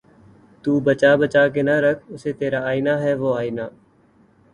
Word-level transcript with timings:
تو 0.63 0.71
بچا 0.85 1.11
بچا 1.21 1.43
کے 1.53 1.61
نہ 1.67 1.75
رکھ 1.85 2.01
اسے 2.13 2.31
ترا 2.39 2.59
آئنہ 2.71 2.93
ہے 3.03 3.13
وہ 3.21 3.29
آئنہ 3.41 3.65